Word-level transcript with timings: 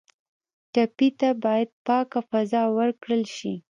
ټپي 0.73 1.09
ته 1.19 1.29
باید 1.43 1.69
پاکه 1.85 2.19
فضا 2.29 2.63
ورکړل 2.77 3.23
شي. 3.35 3.53